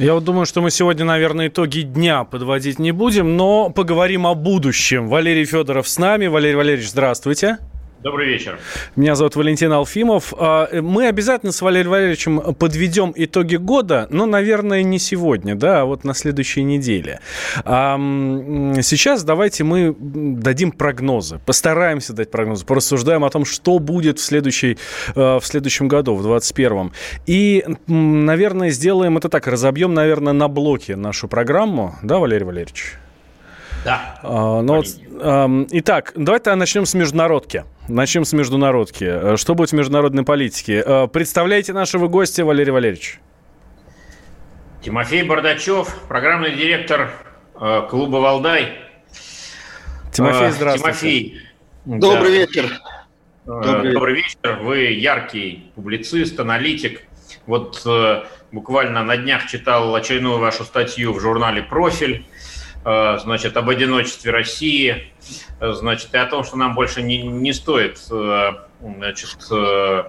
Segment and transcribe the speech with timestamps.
[0.00, 4.34] Я вот думаю, что мы сегодня, наверное, итоги дня подводить не будем, но поговорим о
[4.34, 5.08] будущем.
[5.08, 6.26] Валерий Федоров с нами.
[6.26, 7.58] Валерий Валерьевич, здравствуйте.
[8.02, 8.58] Добрый вечер.
[8.96, 10.32] Меня зовут Валентин Алфимов.
[10.38, 15.84] А, Мы обязательно с Валерием Валерьевичем подведем итоги года, но, наверное, не сегодня, да, а
[15.84, 17.20] вот на следующей неделе.
[17.62, 17.98] А,
[18.80, 24.78] Сейчас давайте мы дадим прогнозы, постараемся дать прогнозы, порассуждаем о том, что будет в, следующей,
[25.14, 26.92] э, в следующем году, в 2021.
[27.26, 32.94] И, наверное, сделаем это так, разобьем, наверное, на блоки нашу программу, да, Валерий Валерьевич?
[33.84, 34.18] Да.
[34.22, 34.86] А, ну вот,
[35.22, 37.64] ам, итак, давайте начнем с международки.
[37.90, 39.04] Начнем с международки.
[39.04, 40.80] Э, Что будет в международной политике?
[40.86, 43.18] Э, Представляете нашего гостя, Валерий Валерьевич?
[44.80, 47.10] Тимофей Бардачев, программный директор
[47.60, 48.78] э, клуба «Валдай».
[50.12, 50.98] Тимофей, здравствуйте.
[50.98, 51.40] Тимофей.
[51.84, 52.80] Добрый да, вечер.
[53.44, 54.58] Добрый Добрый вечер.
[54.62, 57.02] Вы яркий публицист, аналитик.
[57.46, 62.24] Вот э, буквально на днях читал очередную вашу статью в журнале «Профиль»,
[62.84, 65.12] значит, об одиночестве России,
[65.60, 68.50] э, значит, и о том, что нам больше не, не стоит э,
[68.80, 70.04] значит, э,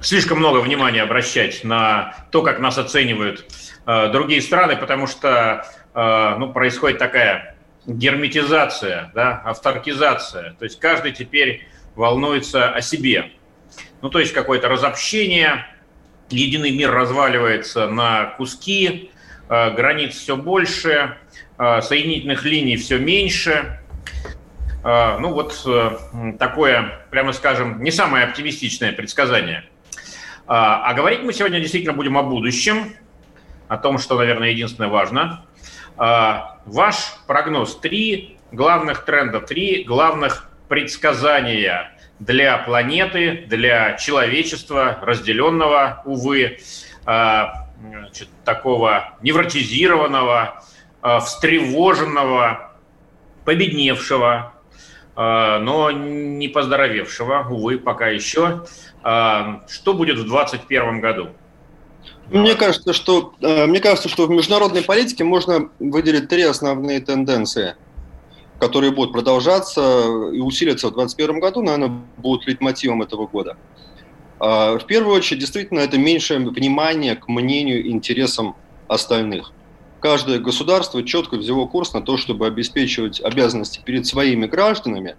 [0.00, 3.46] слишком много внимания обращать на то, как нас оценивают
[3.86, 10.54] э, другие страны, потому что э, ну, происходит такая герметизация, да, авторкизация.
[10.58, 13.32] То есть каждый теперь волнуется о себе.
[14.00, 15.66] Ну, то есть какое-то разобщение,
[16.30, 19.10] единый мир разваливается на куски,
[19.48, 21.21] э, границ все больше, э,
[21.80, 23.78] соединительных линий все меньше.
[24.84, 29.64] Э, Ну, вот э, такое, прямо скажем, не самое оптимистичное предсказание.
[30.44, 32.92] А говорить мы сегодня действительно будем о будущем,
[33.68, 35.46] о том, что, наверное, единственное важно.
[35.96, 36.96] Ваш
[37.28, 37.78] прогноз.
[37.78, 46.58] Три главных тренда, три главных предсказания для планеты, для человечества, разделенного, увы,
[47.04, 50.60] значит, такого невротизированного,
[51.02, 52.72] встревоженного,
[53.44, 54.52] победневшего,
[55.14, 58.64] а, но не поздоровевшего, увы, пока еще.
[59.02, 61.28] А, Что будет в 2021 году?
[62.30, 67.76] Мне кажется, что э, мне кажется, что в международной политике можно выделить три основные тенденции,
[68.58, 73.56] которые будут продолжаться и усилиться в 2021 году, наверное, будут лейтмотивом этого года.
[74.38, 78.56] В первую очередь, действительно, это меньшее внимание к мнению и интересам
[78.88, 79.52] остальных.
[80.02, 85.14] Каждое государство четко взяло курс на то, чтобы обеспечивать обязанности перед своими гражданами,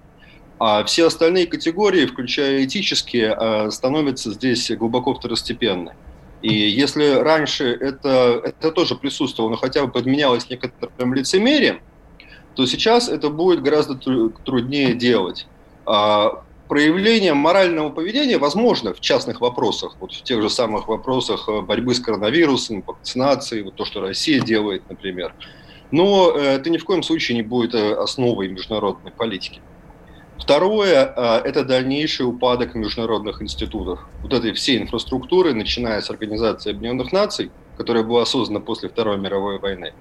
[0.59, 5.93] а все остальные категории, включая этические, э, становятся здесь глубоко второстепенны.
[6.41, 11.79] И если раньше это, это тоже присутствовало, но хотя бы подменялось некоторым лицемерием,
[12.53, 15.47] то сейчас это будет гораздо тру- труднее делать.
[16.67, 21.93] Проявление морального поведения возможно в частных вопросах, вот в тех же самых вопросах э, борьбы
[21.93, 25.35] с коронавирусом, вакцинации, вот то, что Россия делает, например.
[25.91, 29.61] Но э, это ни в коем случае не будет э, основой международной политики.
[30.37, 31.05] Второе
[31.45, 33.99] это дальнейший упадок международных институтов.
[34.21, 39.59] Вот этой всей инфраструктуры, начиная с Организации Объединенных Наций, которая была создана после Второй мировой
[39.59, 39.93] войны,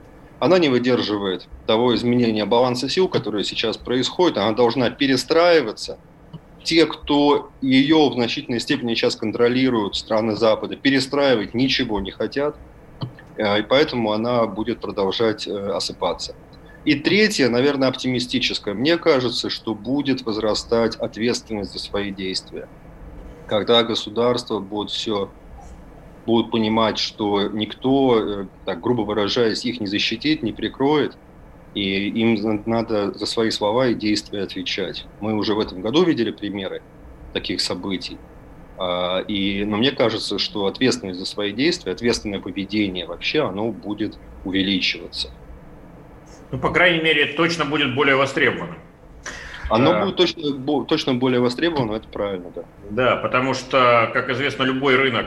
[0.43, 4.39] она не выдерживает того изменения баланса сил, которое сейчас происходит.
[4.39, 5.99] Она должна перестраиваться.
[6.65, 12.57] Те, кто ее в значительной степени сейчас контролируют, страны Запада, перестраивать ничего не хотят.
[13.37, 16.35] Э, И поэтому она будет продолжать э, осыпаться.
[16.85, 18.75] И третье, наверное, оптимистическое.
[18.75, 22.69] Мне кажется, что будет возрастать ответственность за свои действия.
[23.47, 25.31] Когда государства будут все
[26.27, 31.17] будут понимать, что никто, э, так грубо выражаясь, их не защитит, не прикроет,
[31.75, 35.07] и им надо за свои слова и действия отвечать.
[35.21, 36.83] Мы уже в этом году видели примеры
[37.33, 38.19] таких событий.
[38.79, 44.19] А, И, но мне кажется, что ответственность за свои действия, ответственное поведение вообще, оно будет
[44.45, 45.31] увеличиваться.
[46.51, 48.77] Ну, по крайней мере, точно будет более востребовано.
[49.71, 52.65] Оно будет точно, точно более востребовано, это правильно, да.
[52.91, 55.27] Да, потому что, как известно, любой рынок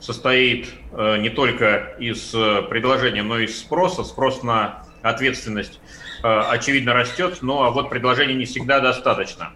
[0.00, 4.04] состоит э, не только из э, предложения, но и из спроса.
[4.04, 5.80] Спрос на ответственность,
[6.22, 9.52] э, очевидно, растет, но вот предложений не всегда достаточно.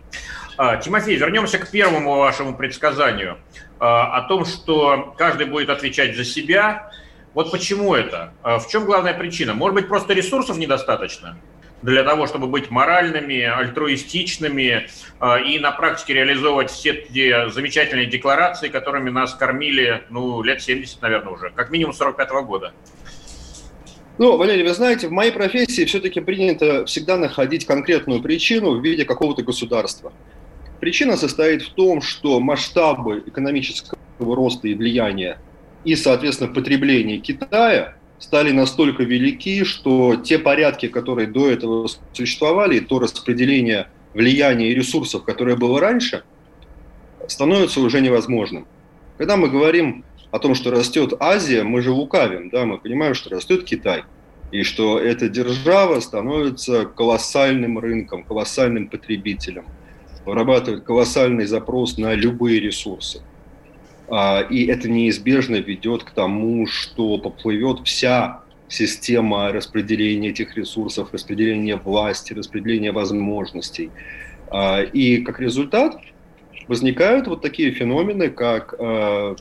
[0.57, 3.39] А, Тимофей, вернемся к первому вашему предсказанию
[3.79, 6.91] а, о том, что каждый будет отвечать за себя,
[7.33, 8.33] Вот почему это?
[8.43, 9.55] В чем главная причина?
[9.55, 11.39] Может быть, просто ресурсов недостаточно?
[11.83, 14.87] для того, чтобы быть моральными, альтруистичными
[15.21, 21.01] э, и на практике реализовывать все те замечательные декларации, которыми нас кормили, ну, лет 70,
[21.01, 22.73] наверное, уже, как минимум 45 -го года.
[24.21, 29.07] Ну, Валерий, вы знаете, в моей профессии все-таки принято всегда находить конкретную причину в виде
[29.07, 30.13] какого-то государства.
[30.79, 35.39] Причина состоит в том, что масштабы экономического роста и влияния
[35.85, 42.99] и, соответственно, потребления Китая– стали настолько велики, что те порядки, которые до этого существовали, то
[42.99, 46.23] распределение влияния и ресурсов, которое было раньше,
[47.27, 48.67] становится уже невозможным.
[49.17, 53.31] Когда мы говорим о том, что растет Азия, мы же лукавим, да, мы понимаем, что
[53.31, 54.05] растет Китай,
[54.53, 59.65] и что эта держава становится колоссальным рынком, колоссальным потребителем,
[60.25, 63.23] вырабатывает колоссальный запрос на любые ресурсы.
[64.09, 71.77] А, и это неизбежно ведет к тому, что поплывет вся система распределения этих ресурсов, распределения
[71.77, 73.91] власти, распределения возможностей.
[74.49, 76.01] А, и как результат
[76.67, 79.37] возникают вот такие феномены, как а,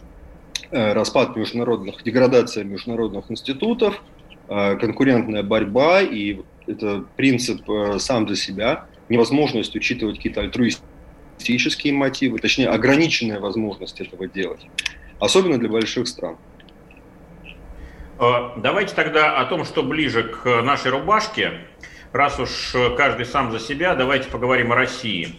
[0.71, 4.01] распад международных, деградация международных институтов,
[4.47, 7.61] конкурентная борьба, и это принцип
[7.97, 14.61] сам за себя, невозможность учитывать какие-то альтруистические мотивы, точнее, ограниченная возможность этого делать,
[15.19, 16.37] особенно для больших стран.
[18.19, 21.53] Э, давайте тогда о том, что ближе к нашей рубашке.
[22.11, 25.35] Раз уж каждый сам за себя, давайте поговорим о России.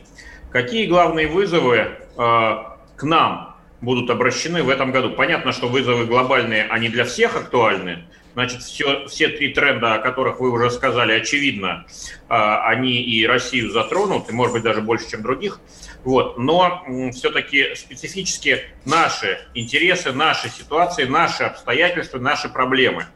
[0.51, 3.50] Какие главные вызовы э, к нам
[3.81, 5.11] будут обращены в этом году?
[5.11, 8.05] Понятно, что вызовы глобальные, они для всех актуальны,
[8.35, 11.87] Значит, все, все три тренда, о которых вы уже сказали, очевидно,
[12.29, 15.61] а, они и Россию затронут, и, может быть, даже больше, чем других.
[16.05, 16.39] Вот.
[16.39, 23.07] Но все-таки специфически наши интересы, наши ситуации, наши обстоятельства, наши проблемы.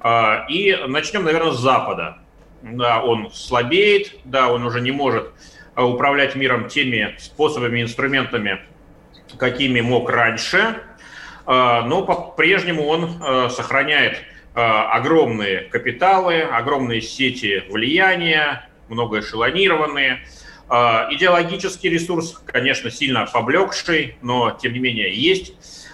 [0.00, 2.18] А, и начнем, наверное, с Запада.
[2.62, 5.32] Да, он слабеет, да, он уже не может
[5.74, 8.62] а, управлять миром теми способами, инструментами,
[9.38, 10.82] какими мог раньше,
[11.46, 14.18] но по-прежнему он сохраняет
[14.56, 20.20] Э, огромные капиталы, огромные сети влияния, многоэшелонированные.
[20.70, 25.52] Э, идеологический ресурс, конечно, сильно поблекший, но тем не менее есть.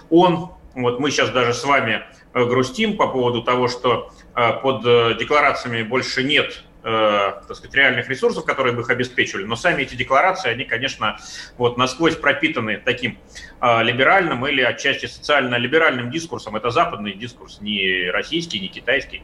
[0.09, 2.03] Он, вот мы сейчас даже с вами
[2.33, 4.81] э, грустим по поводу того, что под
[5.19, 9.45] декларациями больше нет э, так сказать, реальных ресурсов, которые бы их обеспечивали.
[9.45, 11.17] Но сами эти декларации, они, конечно,
[11.57, 13.17] вот насквозь пропитаны таким
[13.61, 16.57] э, либеральным или отчасти социально-либеральным дискурсом.
[16.57, 19.23] Это западный дискурс, не российский, не китайский.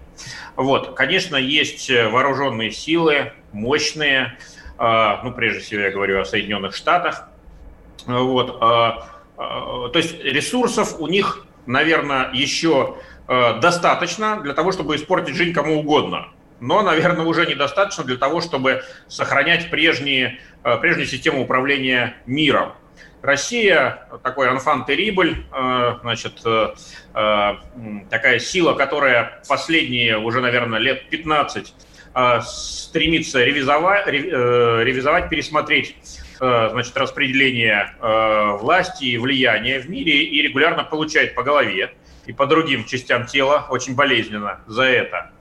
[0.56, 4.38] Вот, конечно, есть вооруженные силы, мощные,
[4.78, 7.30] э, ну, прежде всего я говорю о Соединенных Штатах.
[8.06, 8.92] Вот, э,
[9.38, 12.96] э, то есть ресурсов у них, наверное, еще
[13.28, 16.30] э, достаточно для того, чтобы испортить жизнь кому угодно
[16.60, 22.74] но, наверное, уже недостаточно для того, чтобы сохранять прежние, э, прежнюю систему управления миром.
[23.22, 26.74] Россия такой анфан терибль, э, значит, э,
[28.10, 31.74] такая сила, которая последние уже, наверное, лет 15
[32.42, 35.96] стремится ревизовать, ревизовать пересмотреть
[36.38, 37.94] значит, распределение
[38.60, 41.94] власти и влияния в мире и регулярно получает по голове
[42.26, 45.32] и по другим частям тела очень болезненно за это.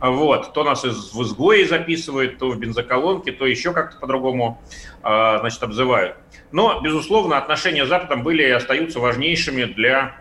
[0.00, 0.52] Вот.
[0.52, 4.60] То нас из, в изгое записывают, то в бензоколонке, то еще как-то по-другому
[5.02, 6.16] э, значит, обзывают.
[6.52, 10.16] Но, безусловно, отношения с Западом были и остаются важнейшими для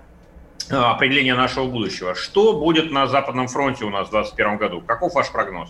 [0.69, 2.15] э, определения нашего будущего.
[2.15, 4.81] Что будет на Западном фронте у нас в 2021 году?
[4.81, 5.69] Каков ваш прогноз?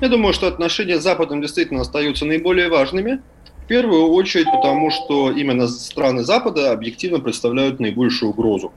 [0.00, 3.22] Я думаю, что отношения с Западом действительно остаются наиболее важными.
[3.64, 8.72] В первую очередь потому, что именно страны Запада объективно представляют наибольшую угрозу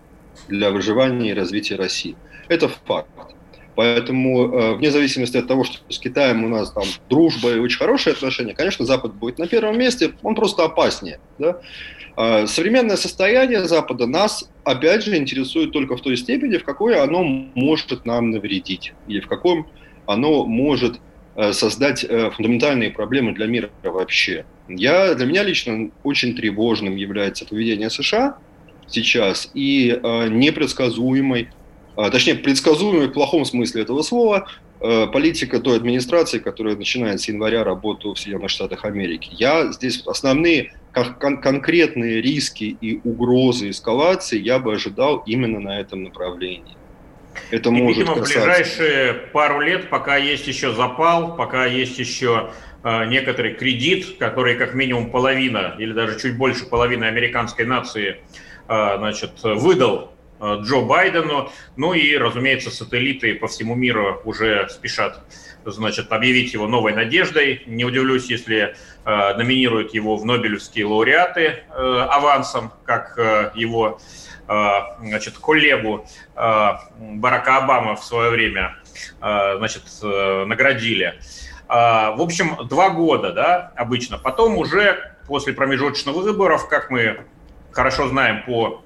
[0.47, 2.15] для выживания и развития России.
[2.47, 3.09] Это факт.
[3.75, 7.77] Поэтому, э, вне зависимости от того, что с Китаем у нас там дружба и очень
[7.77, 11.19] хорошие отношения, конечно, Запад будет на первом месте, он просто опаснее.
[11.37, 11.59] Да?
[12.15, 17.23] А современное состояние Запада нас, опять же, интересует только в той степени, в какой оно
[17.23, 19.67] может нам навредить, или в каком
[20.05, 21.01] оно может
[21.35, 24.45] э, создать э, фундаментальные проблемы для мира вообще.
[24.69, 28.37] Я, для меня лично очень тревожным является поведение США
[28.87, 31.49] сейчас и непредсказуемой
[31.95, 34.47] точнее, предсказуемой в плохом смысле этого слова,
[34.81, 39.29] э, политика той администрации, которая начинает с января работу в Соединенных Штатах Америки.
[39.31, 46.03] Я здесь основные кон- конкретные риски и угрозы эскалации я бы ожидал именно на этом
[46.03, 46.75] направлении.
[47.51, 48.39] Это и, может видимо, касаться...
[48.39, 52.51] в ближайшие пару лет, пока есть еще запал, пока есть еще
[52.83, 58.17] э, некоторый кредит, который как минимум половина или даже чуть больше половины американской нации
[58.67, 61.49] э, значит, выдал Джо Байдену.
[61.77, 65.21] Ну и, разумеется, сателлиты по всему миру уже спешат
[65.71, 67.63] значит, объявить его новой надеждой.
[67.65, 68.75] Не удивлюсь, если
[69.05, 73.99] э, номинируют его в Нобелевские лауреаты э, авансом, как э, его
[74.47, 78.77] э, значит, коллегу э, Барака Обама в свое время
[79.21, 81.19] э, значит, э, наградили.
[81.67, 84.17] Э, в общем, два года, да, обычно.
[84.17, 87.21] Потом уже после промежуточных выборов, как мы
[87.71, 88.84] хорошо знаем по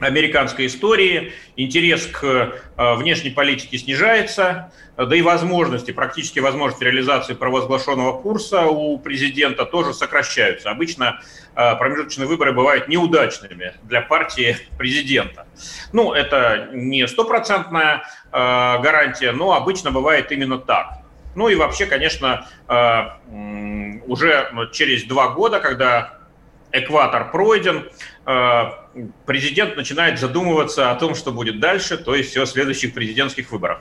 [0.00, 8.20] американской истории, интерес к э, внешней политике снижается, да и возможности, практически возможности реализации провозглашенного
[8.20, 10.70] курса у президента тоже сокращаются.
[10.70, 11.20] Обычно
[11.54, 15.46] э, промежуточные выборы бывают неудачными для партии президента.
[15.92, 18.36] Ну, это не стопроцентная э,
[18.82, 20.98] гарантия, но обычно бывает именно так.
[21.34, 22.48] Ну и вообще, конечно,
[24.06, 26.15] уже через два года, когда
[26.78, 27.88] экватор пройден,
[28.26, 28.72] Э,
[29.24, 33.80] президент начинает задумываться о том, что будет дальше, то есть о следующих президентских выборах.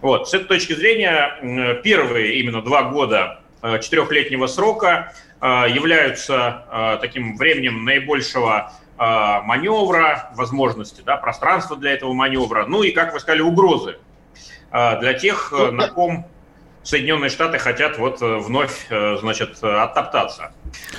[0.00, 0.28] Вот.
[0.28, 7.84] С этой точки зрения, первые именно два года э, четырехлетнего срока э, являются таким временем
[7.84, 13.98] наибольшего маневра, возможности, да, пространства для этого маневра, ну и, как вы сказали, угрозы
[14.70, 16.28] для тех, ну, на ком
[16.84, 20.52] Соединенные Штаты хотят вот э, вновь, э, значит, оттоптаться.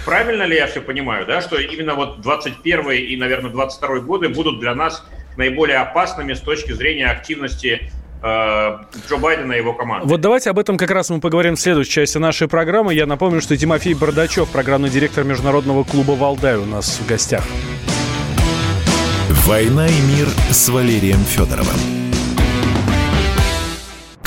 [0.03, 4.59] Правильно ли я все понимаю, да, что именно вот 21 и, наверное, 22 годы будут
[4.59, 5.05] для нас
[5.37, 7.91] наиболее опасными с точки зрения активности
[8.23, 8.77] э,
[9.07, 10.07] Джо Байдена и его команды.
[10.07, 12.93] Вот давайте об этом как раз мы поговорим в следующей части нашей программы.
[12.93, 17.43] Я напомню, что Тимофей Бардачев, программный директор Международного клуба «Валдай» у нас в гостях.
[19.45, 22.14] «Война и мир» с Валерием Федоровым.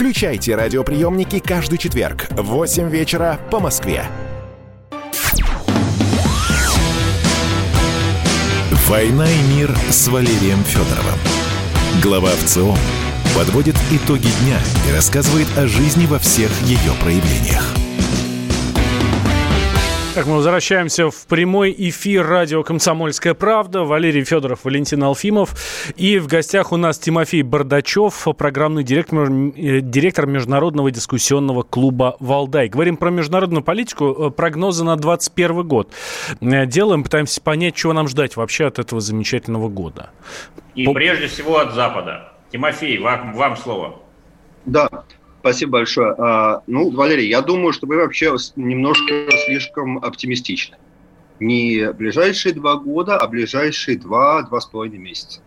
[0.00, 4.06] Включайте радиоприемники каждый четверг в 8 вечера по Москве.
[8.88, 11.18] «Война и мир» с Валерием Федоровым.
[12.02, 12.74] Глава ВЦО
[13.36, 17.89] подводит итоги дня и рассказывает о жизни во всех ее проявлениях.
[20.12, 23.84] Так, мы возвращаемся в прямой эфир радио «Комсомольская правда».
[23.84, 25.54] Валерий Федоров, Валентин Алфимов.
[25.94, 32.68] И в гостях у нас Тимофей Бардачев, программный директор, э, директор Международного дискуссионного клуба «Валдай».
[32.68, 35.92] Говорим про международную политику, э, прогнозы на 2021 год.
[36.40, 40.10] Э, делаем, пытаемся понять, чего нам ждать вообще от этого замечательного года.
[40.74, 40.92] И По...
[40.92, 42.32] прежде всего от Запада.
[42.50, 44.00] Тимофей, вам, вам слово.
[44.66, 44.88] Да,
[45.40, 46.14] Спасибо большое.
[46.18, 50.76] А, ну, Валерий, я думаю, что вы вообще немножко слишком оптимистичны.
[51.40, 55.40] Не ближайшие два года, а ближайшие два-два с половиной месяца.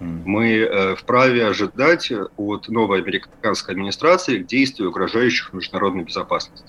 [0.00, 6.66] Мы э, вправе ожидать от новой американской администрации действий, угрожающих международной безопасности.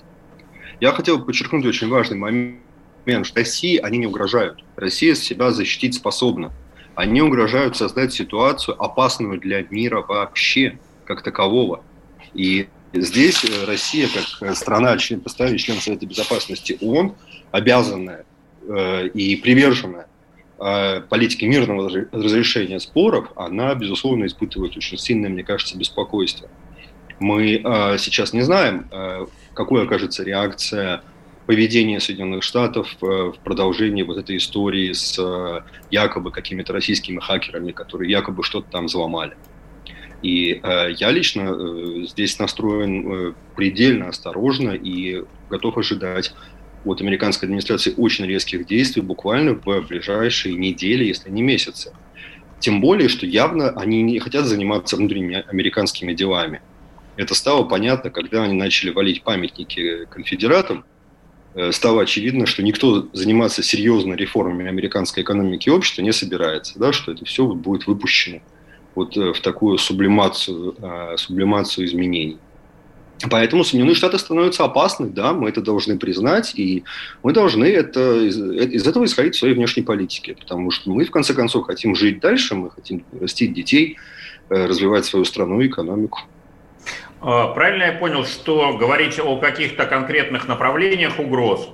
[0.80, 4.64] Я хотел подчеркнуть очень важный момент, что России они не угрожают.
[4.76, 6.52] Россия себя защитить способна.
[6.94, 11.82] Они угрожают создать ситуацию, опасную для мира вообще, как такового.
[12.36, 17.14] И здесь э, Россия, как э, страна, член, постоянный член Совета Безопасности ООН,
[17.50, 18.24] обязанная
[18.68, 20.06] э, и приверженная
[21.10, 26.48] политике мирного разрешения споров, она, безусловно, испытывает очень сильное, мне кажется, беспокойство.
[27.18, 27.60] Мы
[27.98, 31.02] сейчас не знаем, э, какой окажется реакция
[31.44, 35.20] поведения Соединенных Штатов в продолжении вот этой истории с
[35.90, 39.36] якобы какими-то российскими хакерами, которые якобы что-то там взломали.
[40.22, 46.34] И э, я лично э, здесь настроен э, предельно осторожно и готов ожидать
[46.84, 51.92] от американской администрации очень резких действий буквально в ближайшие недели, если не месяцы.
[52.60, 56.62] Тем более, что явно они не хотят заниматься внутренними американскими делами.
[57.16, 60.84] Это стало понятно, когда они начали валить памятники конфедератам
[61.54, 66.92] э, стало очевидно, что никто заниматься серьезно реформами американской экономики и общества не собирается, да,
[66.92, 68.40] что это все будет выпущено
[68.96, 70.74] вот в такую сублимацию,
[71.16, 72.38] сублимацию изменений.
[73.30, 76.84] Поэтому Соединенные Штаты становятся опасны, да, мы это должны признать, и
[77.22, 81.10] мы должны это, из, из этого исходить в своей внешней политике, потому что мы, в
[81.10, 83.96] конце концов, хотим жить дальше, мы хотим растить детей,
[84.50, 86.20] э, развивать свою страну и экономику.
[87.22, 91.70] А, правильно я понял, что говорить о каких-то конкретных направлениях угроз,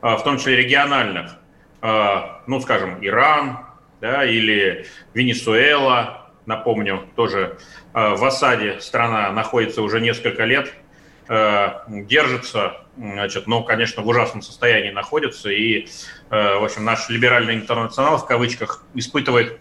[0.00, 1.36] а, в том числе региональных,
[1.82, 3.58] а, ну, скажем, Иран
[4.00, 7.58] да, или Венесуэла, напомню, тоже
[7.92, 10.72] в осаде страна находится уже несколько лет–
[11.26, 15.48] Э, держится, значит, но, конечно, в ужасном состоянии находится.
[15.48, 15.86] И,
[16.30, 19.58] э, в общем, наш либеральный интернационал, в кавычках, испытывает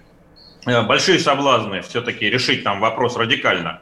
[0.65, 3.81] э, большие соблазны все-таки решить там вопрос радикально.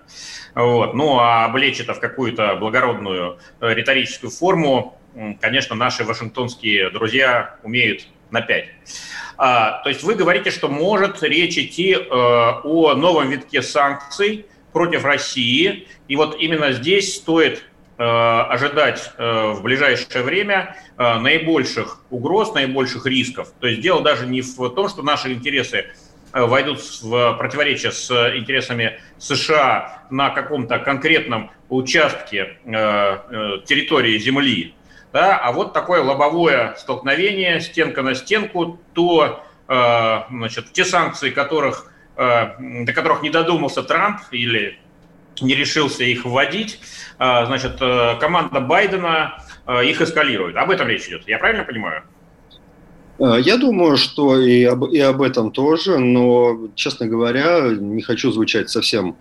[0.53, 0.93] Вот.
[0.93, 4.99] Ну, а облечь это в какую-то благородную риторическую форму,
[5.39, 8.65] конечно, наши вашингтонские друзья умеют на 5.
[9.43, 15.03] А, то есть вы говорите, что может речь идти э, о новом витке санкций против
[15.03, 17.63] России, и вот именно здесь стоит
[18.01, 23.49] Э, ожидать э, в ближайшее время наибольших угроз, наибольших рисков.
[23.59, 25.85] То есть дело даже не в том, что наши интересы
[26.31, 34.73] войдут в противоречие с интересами США на каком-то конкретном участке территории Земли,
[35.13, 42.93] да, а вот такое лобовое столкновение, стенка на стенку, то значит, те санкции, которых, до
[42.93, 44.77] которых не додумался Трамп или
[45.41, 46.79] не решился их вводить,
[47.17, 50.55] а, значит, э, команда Байдена э, их эскалирует.
[50.55, 51.27] Об этом речь идет.
[51.27, 52.03] Я правильно понимаю?
[53.19, 58.31] Э, я думаю, что и об, и об этом тоже, но, честно говоря, не хочу
[58.31, 59.15] звучать совсем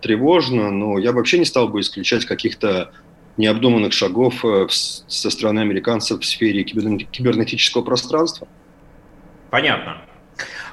[0.00, 2.92] тревожно, но я вообще не стал бы исключать каких-то
[3.36, 8.46] необдуманных шагов со стороны американцев в сфере кибернетического пространства.
[9.50, 10.02] Понятно.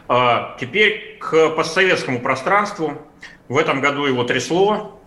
[0.07, 3.01] А, теперь к постсоветскому пространству.
[3.47, 4.99] В этом году его трясло.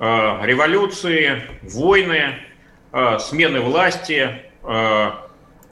[0.00, 2.36] Э, революции, войны,
[2.92, 4.30] э, смены власти,
[4.62, 5.10] э,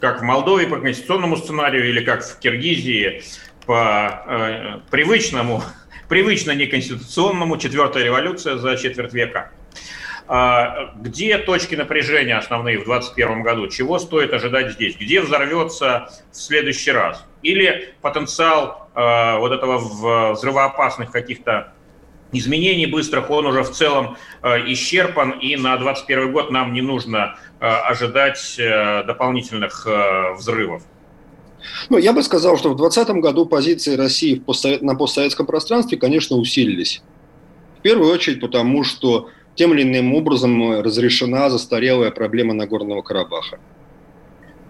[0.00, 3.22] как в Молдове по конституционному сценарию или как в Киргизии
[3.66, 5.62] по привычному,
[6.09, 9.50] привычно неконституционному, четвертая революция за четверть века.
[10.97, 13.69] Где точки напряжения основные в 2021 году?
[13.69, 14.95] Чего стоит ожидать здесь?
[14.97, 17.25] Где взорвется в следующий раз?
[17.41, 21.73] Или потенциал вот этого взрывоопасных каких-то
[22.33, 27.37] изменений быстрых, он уже в целом э, исчерпан, и на 2021 год нам не нужно
[27.61, 29.87] э, ожидать э, дополнительных
[30.37, 30.83] взрывов.
[31.91, 34.43] Ну, я бы сказал, что в 2020 году позиции России
[34.81, 37.03] на постсоветском пространстве, конечно, усилились.
[37.79, 43.59] В первую очередь потому, что тем или иным образом разрешена застарелая проблема Нагорного Карабаха.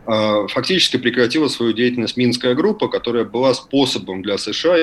[0.07, 4.77] А, фактически прекратила свою деятельность Минская группа, которая была способом для США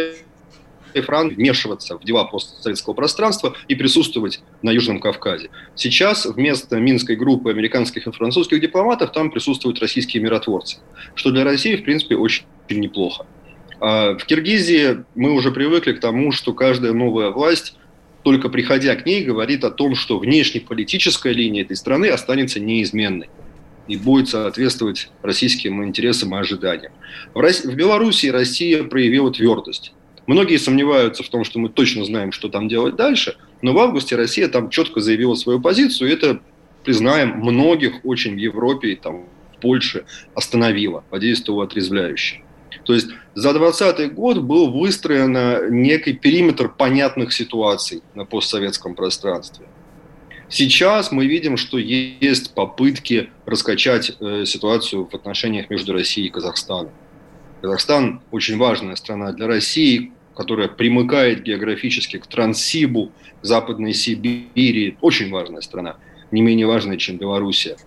[1.02, 5.50] Франк вмешиваться в дела постсоветского пространства и присутствовать на Южном Кавказе.
[5.76, 10.78] Сейчас вместо Минской группы американских и французских дипломатов там присутствуют российские миротворцы,
[11.16, 13.26] что для России, в принципе, очень неплохо.
[13.82, 17.76] А в Киргизии мы уже привыкли к тому, что каждая новая власть
[18.26, 23.30] только приходя к ней, говорит о том, что внешнеполитическая линия этой страны останется неизменной
[23.88, 26.92] и будет соответствовать российским интересам и ожиданиям.
[27.36, 29.94] В, России, в Белоруссии Россия проявила твердость.
[30.26, 34.16] Многие сомневаются в том, что мы точно знаем, что там делать дальше, но в августе
[34.16, 36.42] Россия там четко заявила свою позицию, и это,
[36.84, 42.42] признаем, многих очень в Европе и там в Польше остановило, подействовало отрезвляюще.
[42.86, 49.66] То есть за 2020 год был выстроен некий периметр понятных ситуаций на постсоветском пространстве.
[50.48, 56.92] Сейчас мы видим, что есть попытки раскачать э, ситуацию в отношениях между Россией и Казахстаном.
[57.62, 64.98] Казахстан очень важная страна для России, которая примыкает географически к Транссибу, Западной Сибири.
[65.02, 65.98] Очень важная страна,
[66.30, 67.78] не менее важная, чем Белоруссия.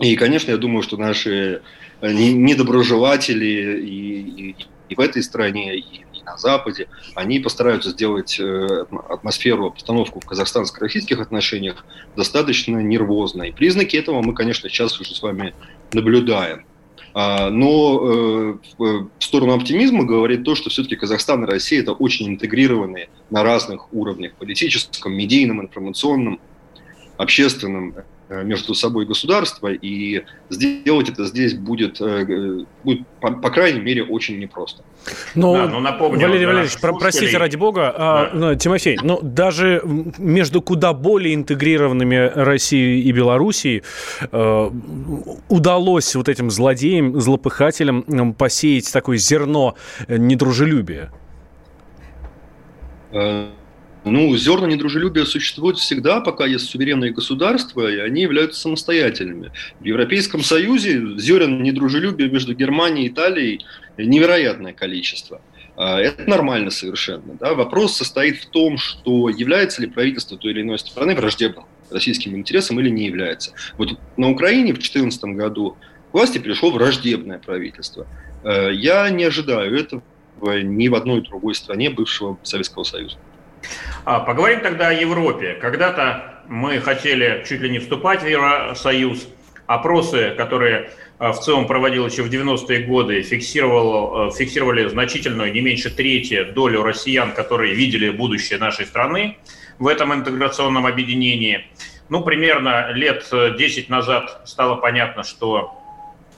[0.00, 1.62] И, конечно, я думаю, что наши
[2.00, 4.56] э, недоброжелатели и, и,
[4.88, 10.26] и в этой стране, и, и на Западе, они постараются сделать э, атмосферу, обстановку в
[10.26, 13.52] казахстанско-российских отношениях достаточно нервозной.
[13.52, 15.54] Признаки этого мы, конечно, сейчас уже с вами
[15.92, 16.66] наблюдаем.
[17.18, 22.28] А, но э, в сторону оптимизма говорит то, что все-таки Казахстан и Россия– это очень
[22.28, 26.38] интегрированные на разных уровнях– политическом, медийном, информационном,
[27.16, 27.94] общественном
[28.28, 34.38] между собой государства, и сделать это здесь будет, э, будет по, по крайней мере, очень
[34.38, 34.82] непросто.
[35.36, 38.48] Ну, да, ну напомню, Валерий Валерьевич, про, простите ради бога, а, да.
[38.50, 39.80] а, Тимофей, но ну, даже
[40.18, 43.84] между куда более интегрированными Россией и Белоруссией
[44.32, 44.70] э,
[45.48, 49.76] удалось вот этим злодеям, злопыхателям посеять такое зерно
[50.08, 51.12] недружелюбия.
[54.08, 59.50] Ну, зерна недружелюбия существуют всегда, пока есть суверенные государства, и они являются самостоятельными.
[59.80, 63.66] В Европейском Союзе зерен недружелюбия между Германией и Италией
[63.98, 65.40] невероятное количество.
[65.76, 67.34] А, это нормально совершенно.
[67.40, 67.54] Да?
[67.54, 72.78] Вопрос состоит в том, что является ли правительство той или иной страны враждебным российским интересам
[72.78, 73.54] или не является.
[73.76, 75.76] Вот на Украине в 2014 году
[76.12, 78.06] к власти пришло враждебное правительство.
[78.44, 80.00] А, я не ожидаю этого
[80.62, 83.16] ни в одной другой стране бывшего Советского Союза.
[84.04, 85.54] А, поговорим тогда о Европе.
[85.54, 89.28] Когда-то мы хотели чуть ли не вступать в Евросоюз.
[89.66, 95.60] Опросы, которые а, в целом проводил еще в 90-е годы, фиксировал, а, фиксировали значительную, не
[95.60, 99.38] меньше трети долю россиян, которые видели будущее нашей страны
[99.78, 101.66] в этом интеграционном объединении.
[102.08, 105.82] Ну, примерно лет 10 назад стало понятно, что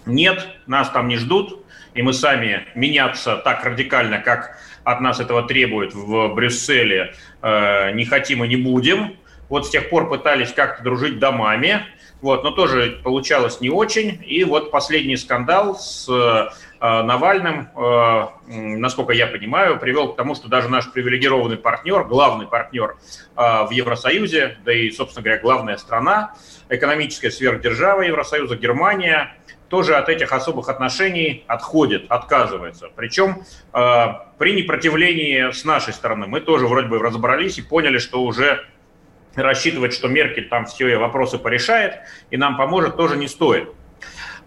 [0.06, 1.62] нет, нас там не ждут,
[1.92, 4.58] и мы сами меняться так радикально, как
[4.88, 9.18] от нас этого требует в Брюсселе, э, не хотим и не будем.
[9.50, 11.84] Вот с тех пор пытались как-то дружить домами,
[12.22, 14.22] вот, но тоже получалось не очень.
[14.24, 16.48] И вот последний скандал с э,
[16.80, 22.96] Навальным, э, насколько я понимаю, привел к тому, что даже наш привилегированный партнер, главный партнер
[23.36, 26.34] в Евросоюзе, да и, собственно говоря, главная страна,
[26.70, 29.34] экономическая сверхдержава Евросоюза, Германия,
[29.68, 32.88] тоже от этих особых отношений отходит, отказывается.
[32.94, 34.06] Причем э,
[34.38, 38.64] при непротивлении с нашей стороны мы тоже вроде бы разобрались и поняли, что уже
[39.34, 41.98] рассчитывать, что Меркель там все вопросы порешает
[42.30, 43.68] и нам поможет, тоже не стоит.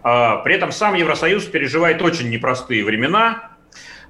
[0.04, 3.52] Э, при этом сам Евросоюз переживает очень непростые времена,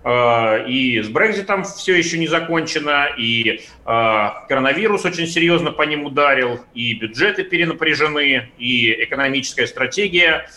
[0.05, 6.07] э, и с Брекзитом все еще не закончено, и э, коронавирус очень серьезно по ним
[6.07, 10.49] ударил, и бюджеты перенапряжены, и экономическая стратегия–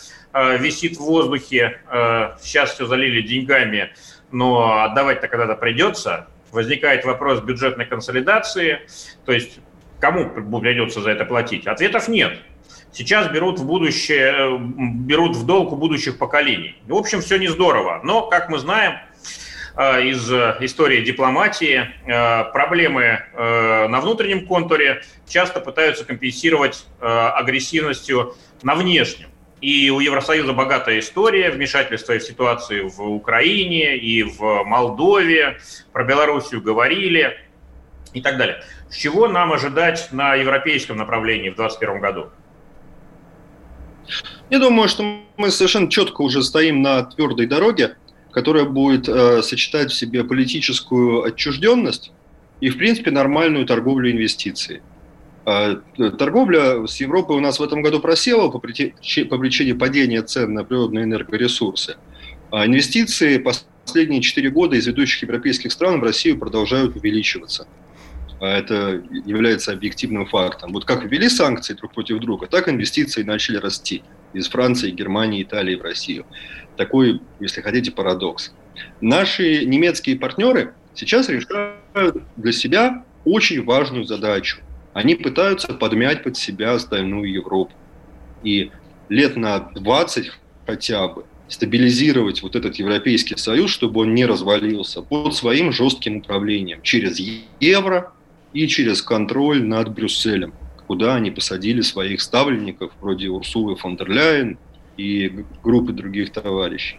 [0.58, 3.92] висит в воздухе, э, сейчас все залили деньгами,
[4.30, 6.28] но отдавать-то когда-то придется.
[6.52, 8.80] Возникает вопрос бюджетной консолидации,
[9.24, 9.60] то есть
[9.98, 10.28] кому
[10.60, 11.66] придется за это платить?
[11.66, 12.38] Ответов нет.
[12.92, 16.76] Сейчас берут в будущее, э, берут в долг у будущих поколений.
[16.86, 18.00] В общем, все не здорово.
[18.04, 18.98] Но, как мы знаем,
[19.78, 21.86] из истории дипломатии,
[22.54, 29.28] проблемы на внутреннем контуре часто пытаются компенсировать агрессивностью на внешнем.
[29.60, 35.58] И у Евросоюза богатая история вмешательства в ситуации в Украине и в Молдове.
[35.92, 37.38] Про Белоруссию говорили
[38.12, 38.62] и так далее.
[38.90, 42.26] С чего нам ожидать на европейском направлении в 2021 году?
[44.50, 45.02] Я думаю, что
[45.36, 47.96] мы совершенно четко уже стоим на твердой дороге,
[48.30, 52.12] которая будет э, сочетать в себе политическую отчужденность
[52.60, 54.82] и, в принципе, нормальную торговлю инвестиций.
[55.48, 55.76] А,
[56.18, 61.04] торговля с Европой у нас в этом году просела по причине падения цен на природные
[61.04, 61.96] энергоресурсы.
[62.50, 67.68] А инвестиции последние четыре года из ведущих европейских стран в Россию продолжают увеличиваться.
[68.40, 70.72] А это является объективным фактом.
[70.72, 75.76] Вот как ввели санкции друг против друга, так инвестиции начали расти из Франции, Германии, Италии
[75.76, 76.26] в Россию.
[76.76, 78.52] Такой, если хотите, парадокс.
[79.00, 84.58] Наши немецкие партнеры сейчас решают для себя очень важную задачу
[84.96, 87.70] они пытаются подмять под себя остальную Европу.
[88.42, 88.70] И
[89.10, 90.32] лет на 20
[90.66, 96.80] хотя бы стабилизировать вот этот Европейский Союз, чтобы он не развалился под своим жестким управлением
[96.80, 97.20] через
[97.60, 98.14] евро
[98.54, 100.54] и через контроль над Брюсселем,
[100.86, 104.58] куда они посадили своих ставленников вроде Урсулы фон дер Ляйен
[104.96, 106.98] и группы других товарищей.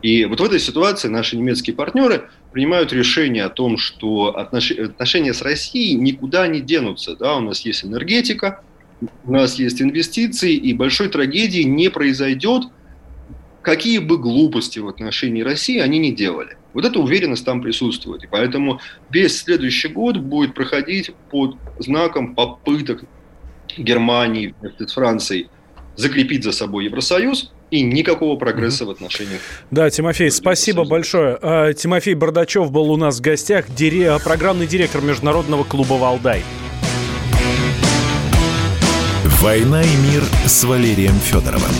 [0.00, 5.42] И вот в этой ситуации наши немецкие партнеры принимают решение о том, что отношения с
[5.42, 7.14] Россией никуда не денутся.
[7.14, 7.36] Да?
[7.36, 8.62] У нас есть энергетика,
[9.24, 12.62] у нас есть инвестиции, и большой трагедии не произойдет,
[13.60, 16.56] какие бы глупости в отношении России они не делали.
[16.72, 18.24] Вот эта уверенность там присутствует.
[18.24, 23.04] И поэтому весь следующий год будет проходить под знаком попыток
[23.76, 24.54] Германии
[24.94, 25.50] Францией
[25.94, 28.86] закрепить за собой Евросоюз, и никакого прогресса mm-hmm.
[28.86, 29.40] в отношениях.
[29.70, 31.38] Да, Тимофей, спасибо большое.
[31.40, 34.18] А, Тимофей Бардачев был у нас в гостях, дире...
[34.22, 36.42] программный директор Международного клуба «Валдай».
[39.40, 41.70] «Война и мир» с Валерием Федоровым.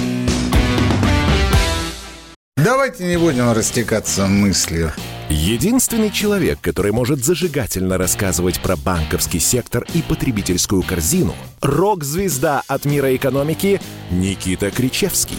[2.56, 4.92] Давайте не будем растекаться мыслью.
[5.28, 13.14] Единственный человек, который может зажигательно рассказывать про банковский сектор и потребительскую корзину– рок-звезда от мира
[13.14, 15.38] экономики Никита Кричевский.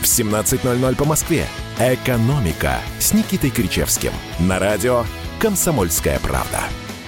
[0.00, 1.46] в 17.00 по Москве.
[1.78, 4.12] «Экономика» с Никитой Кричевским.
[4.38, 5.04] На радио
[5.38, 6.60] «Комсомольская правда».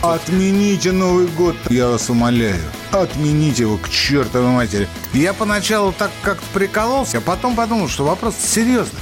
[0.03, 2.61] Отмените Новый год, я вас умоляю.
[2.91, 4.89] Отмените его к чертовой матери.
[5.13, 8.99] Я поначалу так как-то прикололся, а потом подумал, что вопрос серьезный.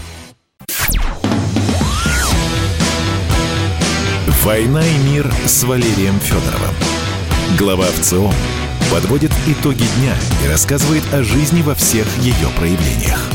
[4.42, 6.74] «Война и мир» с Валерием Федоровым.
[7.58, 8.32] Глава ВЦО
[8.90, 13.30] подводит итоги дня и рассказывает о жизни во всех ее проявлениях.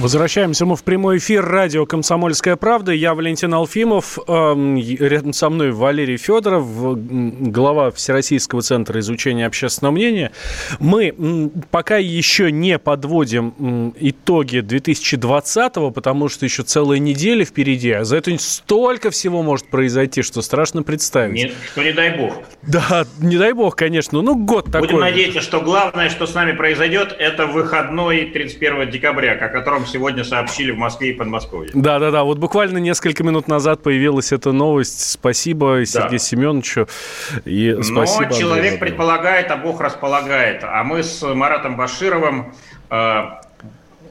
[0.00, 2.90] Возвращаемся мы в прямой эфир радио «Комсомольская правда».
[2.90, 4.18] Я Валентин Алфимов.
[4.26, 10.32] Эм, рядом со мной Валерий Федоров, глава Всероссийского центра изучения общественного мнения.
[10.78, 17.90] Мы пока еще не подводим итоги 2020-го, потому что еще целая неделя впереди.
[17.90, 21.34] А за это столько всего может произойти, что страшно представить.
[21.34, 22.32] Нет, что не дай бог.
[22.62, 24.22] Да, не дай бог, конечно.
[24.22, 24.88] Ну, год Будем такой.
[24.88, 30.24] Будем надеяться, что главное, что с нами произойдет, это выходной 31 декабря, о котором сегодня
[30.24, 31.70] сообщили в Москве и Подмосковье.
[31.74, 32.24] Да, да, да.
[32.24, 35.10] Вот буквально несколько минут назад появилась эта новость.
[35.10, 36.18] Спасибо Сергею да.
[36.18, 36.88] Семеновичу.
[37.44, 40.62] И спасибо, Но человек Андрей предполагает, а Бог располагает.
[40.64, 42.54] А мы с Маратом Башировым
[42.90, 43.22] э,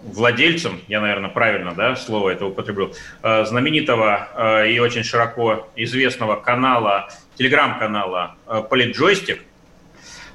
[0.03, 6.35] владельцем, я, наверное, правильно да, слово это употреблю, э, знаменитого э, и очень широко известного
[6.35, 8.35] канала, телеграм-канала
[8.69, 9.41] «Политджойстик»,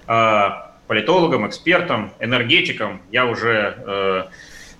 [0.06, 3.00] политологом, экспертом, энергетиком.
[3.10, 4.28] Я уже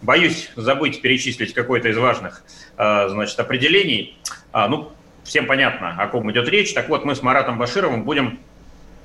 [0.05, 2.45] боюсь забыть перечислить какое-то из важных
[2.77, 4.19] значит, определений.
[4.53, 4.93] А, ну,
[5.25, 6.73] всем понятно, о ком идет речь.
[6.75, 8.39] Так вот, мы с Маратом Башировым будем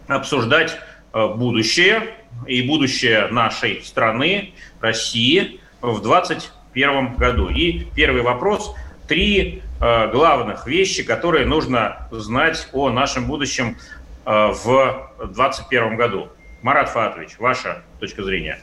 [0.08, 0.78] обсуждать
[1.14, 7.50] будущее и будущее нашей страны, России, в 2021 году.
[7.50, 8.76] И первый вопрос.
[9.08, 13.78] Три э, главных вещи, которые нужно знать о нашем будущем
[14.26, 16.30] э, в 2021 году.
[16.62, 18.60] Марат Фатович, ваша точка зрения.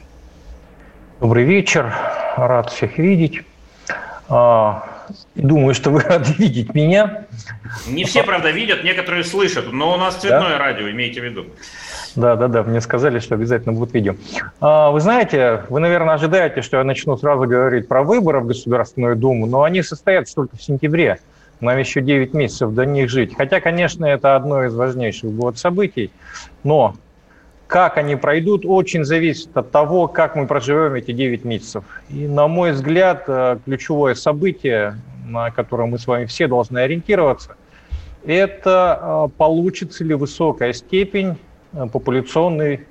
[1.19, 1.91] Добрый вечер.
[2.35, 3.41] Рад всех видеть.
[4.29, 7.25] А, думаю, что вы рады видеть меня.
[7.87, 10.57] Не все, правда, видят, некоторые слышат, но у нас цветное да?
[10.59, 11.45] радио, имейте в виду.
[12.15, 14.15] Да, да, да, мне сказали, что обязательно будет видео.
[14.61, 19.15] А, вы знаете, вы, наверное, ожидаете, что я начну сразу говорить про выборы в Государственную
[19.15, 21.19] Думу, но они состоятся только в сентябре.
[21.61, 23.33] Нам еще 9 месяцев до них жить.
[23.35, 26.11] Хотя, конечно, это одно из важнейших год событий,
[26.63, 26.95] но
[27.67, 31.83] как они пройдут, очень зависит от того, как мы проживем эти 9 месяцев.
[32.09, 37.55] И, на мой взгляд, э, ключевое событие, на которое мы с вами все должны ориентироваться,
[38.25, 41.37] это э, получится ли высокая степень
[41.73, 42.85] Э, популяционной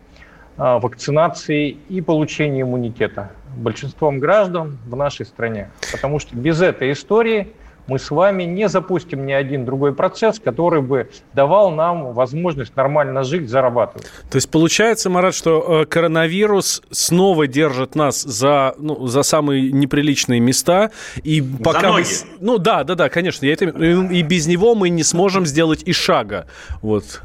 [0.59, 5.69] вакцинации и получения иммунитета большинством граждан в нашей стране.
[5.93, 7.49] Потому что без этой истории
[7.87, 13.23] мы с вами не запустим ни один другой процесс, который бы давал нам возможность нормально
[13.23, 14.07] жить, зарабатывать.
[14.31, 20.41] То есть получается, Марат, что э, коронавирус снова держит нас за, ну, за самые неприличные
[20.41, 20.91] места,
[21.23, 22.05] и пока за ноги.
[22.05, 22.37] мы...
[22.41, 23.67] Ну да, да, да, конечно, я это...
[23.67, 26.47] и без него мы не сможем сделать и шага.
[26.83, 27.23] Вот.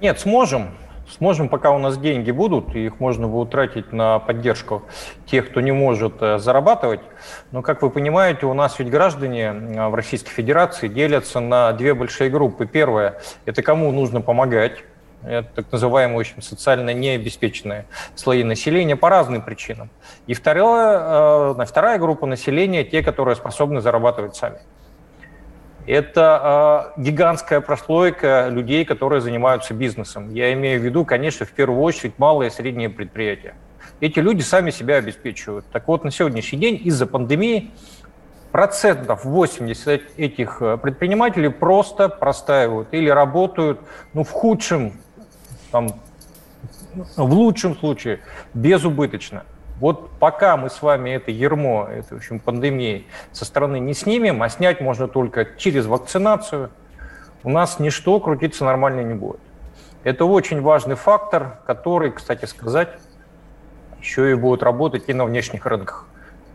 [0.00, 0.70] Нет, сможем.
[1.16, 4.82] Сможем, пока у нас деньги будут, и их можно будет тратить на поддержку
[5.26, 7.02] тех, кто не может э, зарабатывать.
[7.52, 11.94] Но, как вы понимаете, у нас ведь граждане э, в Российской Федерации делятся на две
[11.94, 12.66] большие группы.
[12.66, 14.82] Первое– это кому нужно помогать.
[15.22, 19.90] Это так называемые, в общем, социально необеспеченные слои населения по разным причинам.
[20.26, 24.58] И второе, э, вторая группа населения– те, которые способны зарабатывать сами.
[25.86, 30.32] Это э, гигантская прослойка людей, которые занимаются бизнесом.
[30.32, 33.54] Я имею в виду, конечно, в первую очередь малые и средние предприятия.
[34.00, 35.66] Эти люди сами себя обеспечивают.
[35.72, 37.70] Так вот, на сегодняшний день из-за пандемии
[38.50, 43.80] процентов 80 этих э, предпринимателей просто простаивают или работают
[44.14, 44.94] ну, в худшем,
[45.70, 46.00] там,
[46.94, 48.20] в лучшем случае
[48.54, 49.44] безубыточно.
[49.80, 54.42] Вот пока мы с вами это ермо, это, в общем, пандемии со стороны не снимем,
[54.42, 56.70] а снять можно только через вакцинацию,
[57.42, 59.40] у нас ничто крутиться нормально не будет.
[60.04, 62.88] Это очень важный фактор, который, кстати сказать,
[64.00, 66.06] еще и будет работать и на внешних рынках.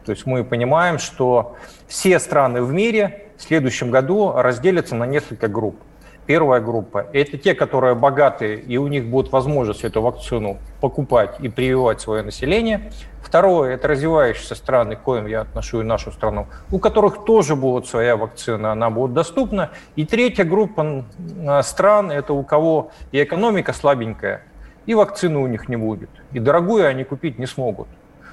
[0.06, 1.56] То есть мы понимаем, что
[1.88, 5.80] все страны в мире в следующем году разделятся на несколько групп.
[6.26, 11.50] Первая группа– это те, которые богатые, и у них будет возможность эту вакцину покупать и
[11.50, 12.92] прививать свое население.
[13.22, 17.86] Второе– это развивающиеся страны, к коим я отношу и нашу страну, у которых тоже будет
[17.86, 19.72] своя вакцина, она будет доступна.
[19.96, 21.06] И третья группа
[21.46, 24.44] а, стран– это у кого и экономика слабенькая,
[24.86, 26.10] и вакцины у них не будет.
[26.32, 27.88] И дорогую они купить не смогут.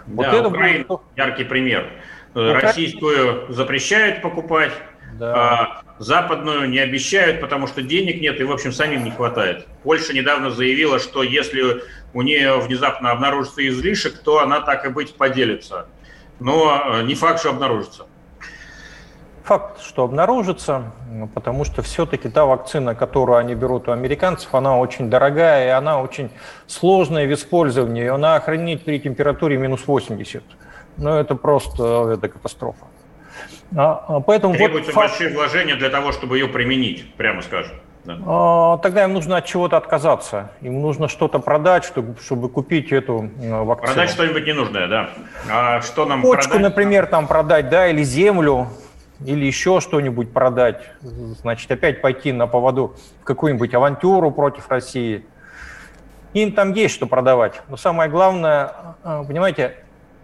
[0.06, 1.00] Вот да, это Украина будет...
[1.16, 1.90] яркий пример.
[2.30, 2.60] Украина...
[2.60, 4.72] Российскую запрещают покупать,
[5.18, 5.34] да.
[5.34, 9.66] а западную не обещают, потому что денег нет и, в общем, самим не хватает.
[9.82, 15.14] Польша недавно заявила, что если у нее внезапно обнаружится излишек, то она так и быть
[15.14, 15.86] поделится.
[16.40, 18.06] Но э, не факт, что обнаружится.
[19.44, 20.92] Факт, что обнаружится,
[21.34, 26.00] потому что все-таки та вакцина, которую они берут у американцев, она очень дорогая, и она
[26.00, 26.30] очень
[26.66, 28.00] сложная в использовании.
[28.00, 30.42] Ее надо хранить при температуре минус 80.
[30.96, 32.86] Но ну, это просто это катастрофа.
[33.74, 37.76] А, а, поэтому Требуются вот большие вложения для того, чтобы ее применить, прямо скажем.
[38.04, 38.18] Да.
[38.24, 40.50] А, тогда им нужно от чего-то отказаться.
[40.60, 43.94] Им нужно что-то продать, чтобы, чтобы купить эту вакцину.
[43.94, 45.10] Продать что-нибудь ненужное, да.
[45.50, 46.62] А что нам Почку, продать?
[46.62, 48.68] например, там продать, да, или землю,
[49.24, 50.82] или еще что-нибудь продать.
[51.00, 55.24] Значит, опять пойти на поводу в какую-нибудь авантюру против России.
[56.32, 57.62] Им там есть что продавать.
[57.68, 58.72] Но самое главное,
[59.02, 59.74] понимаете,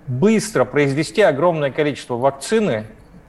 [0.07, 2.87] быстро произвести огромное количество вакцины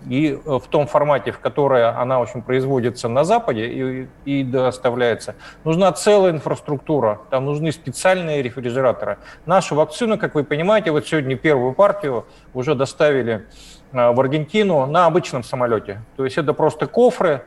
[0.08, 4.44] и э, в том формате, в которой она, в общем, производится на Западе и, и
[4.44, 9.18] доставляется, нужна целая инфраструктура, там нужны специальные рефрижераторы.
[9.46, 13.46] Нашу вакцину, как вы понимаете, вот сегодня первую партию уже доставили
[13.92, 16.02] э, в Аргентину на обычном самолете.
[16.16, 17.44] То есть это просто кофры,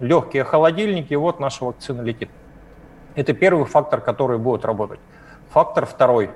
[0.00, 2.30] легкие холодильники, и вот наша вакцина летит.
[3.14, 5.00] Это первый фактор, который будет работать.
[5.50, 6.30] Фактор второй.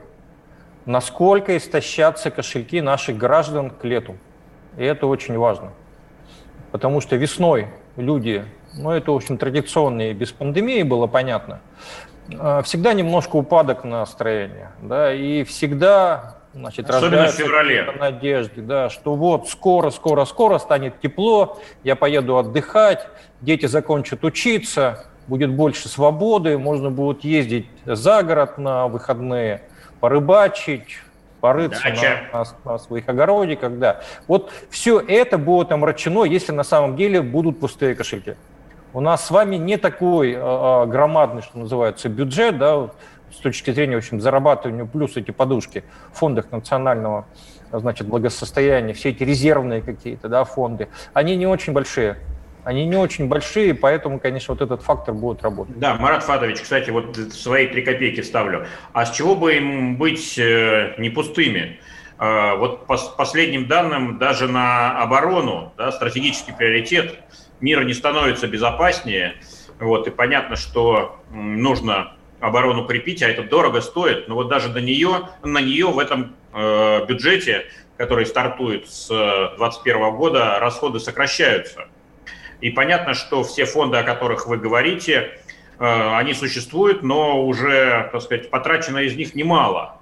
[0.87, 4.17] Насколько истощатся кошельки наших граждан к лету.
[4.77, 5.73] И это очень важно.
[6.73, 11.61] Потому что весной люди, ну это, в общем, традиционно и без пандемии было понятно,
[12.39, 17.91] а, всегда немножко упадок настроения, да, и всегда, значит, Особенно в феврале.
[17.99, 23.07] надежды, да, что вот скоро, скоро, скоро станет тепло, я поеду отдыхать,
[23.41, 29.63] дети закончат учиться, будет больше свободы, можно будет ездить за город на выходные,
[30.01, 30.99] порыбачить,
[31.45, 31.87] порыться
[32.33, 34.01] на, на, на своих огородиках, да.
[34.29, 38.37] Вот все это будет омрачено, если на самом деле будут пустые кошельки.
[38.95, 42.89] У нас с вами не такой э, громадный, что называется, бюджет, да,
[43.31, 47.27] с точки зрения, в общем, зарабатывания, плюс эти подушки в фондах национального,
[47.71, 52.17] значит, благосостояния, все эти резервные какие-то, да, фонды, они не очень большие.
[52.65, 55.79] Они не очень большие, поэтому, конечно, вот этот фактор будет работать.
[55.79, 58.67] Да, Марат Фадович, кстати, вот свои три копейки ставлю.
[58.93, 61.79] А с чего бы им быть э, не пустыми?
[62.19, 67.19] Э, вот по последним данным, даже на оборону, да, стратегический приоритет,
[67.61, 69.35] мир не становится безопаснее.
[69.79, 74.29] Вот, и понятно, что нужно оборону крепить, а это дорого стоит.
[74.29, 77.67] Но вот даже до нее, на нее в этом э, бюджете,
[77.99, 81.89] который стартует с 2021 года, расходы сокращаются.
[82.65, 85.39] И понятно, что все фонды, о которых вы говорите,
[85.79, 90.01] э, они существуют, но уже, так сказать, потрачено из них немало.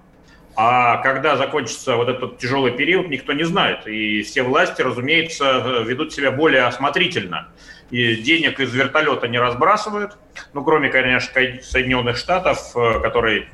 [0.55, 3.89] А когда закончится вот этот тяжелый период, никто не знает.
[3.89, 7.49] И все власти, разумеется, ведут себя более осмотрительно.
[7.91, 10.17] И денег из вертолета не разбрасывают.
[10.53, 11.33] Ну, кроме, конечно,
[11.65, 13.49] Соединенных Штатов, э, которые,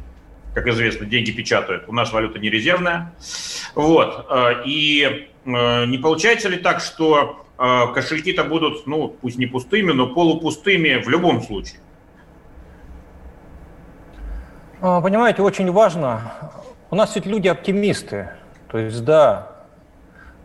[0.52, 1.84] как известно, деньги печатают.
[1.86, 3.14] У нас валюта не резервная.
[3.74, 4.26] Вот.
[4.28, 11.02] Э, и не получается ли так, что кошельки-то будут, ну, пусть не пустыми, но полупустыми
[11.02, 11.80] в любом случае.
[14.80, 16.32] А, понимаете, очень важно,
[16.90, 18.30] у нас ведь люди оптимисты,
[18.70, 19.58] то есть да,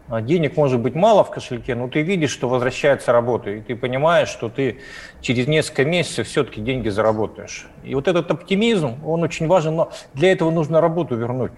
[0.09, 4.29] денег может быть мало в кошельке, но ты видишь, что возвращается работа, и ты понимаешь,
[4.29, 4.79] что ты
[5.21, 7.67] через несколько месяцев все-таки деньги заработаешь.
[7.83, 11.53] И вот этот оптимизм, он очень важен, но для этого нужно работу вернуть.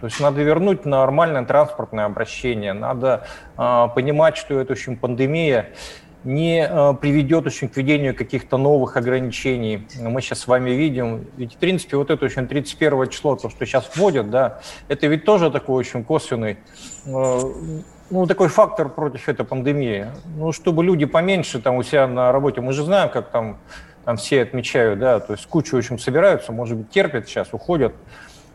[0.00, 5.70] То есть надо вернуть нормальное транспортное обращение, надо э, понимать, что это, в общем, пандемия
[6.24, 9.86] не э, приведет общем, к введению каких-то новых ограничений.
[10.00, 13.66] Мы сейчас с вами видим, ведь, в принципе, вот это, общем, 31 число, то, что
[13.66, 16.58] сейчас вводят, да, это ведь тоже такой очень косвенный,
[17.06, 17.40] э,
[18.10, 20.06] ну, такой фактор против этой пандемии.
[20.36, 23.58] Ну, чтобы люди поменьше там у себя на работе, мы же знаем, как там,
[24.04, 27.94] там все отмечают, да, то есть кучу, в общем, собираются, может быть, терпят сейчас, уходят,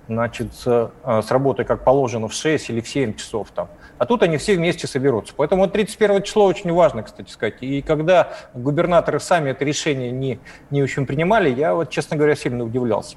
[0.08, 3.70] значит, с, э, с работы как положено в 6 или в 7 часов там.
[3.97, 5.34] А тут они все вместе соберутся.
[5.36, 7.62] Поэтому 31 число очень важно, кстати сказать.
[7.62, 10.39] И когда губернаторы сами это решение не,
[10.72, 13.16] не очень принимали, я вот, честно говоря, сильно удивлялся.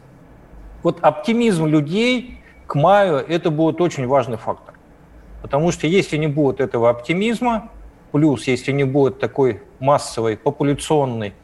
[0.83, 4.75] Вот оптимизм людей к маю– это будет очень важный фактор.
[5.43, 7.71] Потому что если не будет этого оптимизма,
[8.13, 11.35] плюс если не будет такой массовой, популяционной,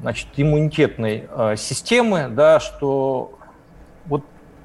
[0.00, 3.38] значит, иммунитетной э, системы, да, что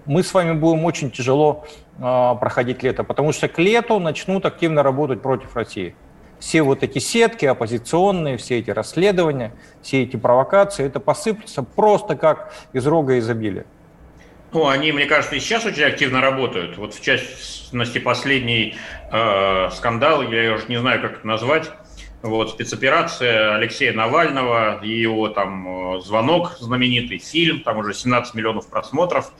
[0.06, 1.66] мы с вами будем очень тяжело
[1.98, 2.02] э,
[2.40, 5.96] проходить лето, потому что к лету начнут активно работать против России.
[6.40, 12.54] Все вот эти сетки оппозиционные, все эти расследования, все эти провокации, это посыплется просто как
[12.74, 13.66] из рога изобилия.
[14.52, 16.78] Ну, они, мне кажется, и сейчас очень активно работают.
[16.78, 18.76] Вот в частности последний
[19.12, 21.72] э, скандал, я уже не знаю, как это назвать,
[22.22, 29.32] вот, спецоперация Алексея Навального, его там э, звонок, знаменитый фильм, там уже 17 миллионов просмотров.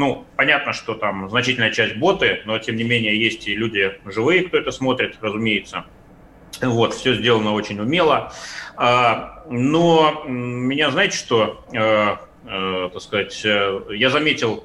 [0.00, 4.44] Ну, понятно, что там значительная часть боты, но тем не менее есть и люди живые,
[4.44, 5.84] кто это смотрит, разумеется.
[6.62, 8.32] Вот, все сделано очень умело.
[8.76, 14.64] А, но меня, знаете, что, э, э, так сказать, я заметил,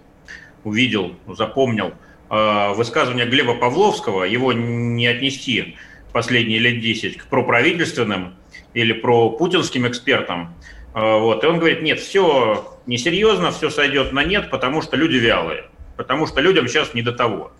[0.64, 1.92] увидел, запомнил
[2.30, 5.76] высказывание Глеба Павловского, его не отнести
[6.14, 8.36] последние лет 10 к проправительственным
[8.74, 10.56] или про путинским экспертам.
[10.94, 11.44] Вот.
[11.44, 15.66] И он говорит, нет, все несерьезно, все сойдет на нет, потому что люди вялые,
[15.98, 17.52] потому что людям сейчас не до того.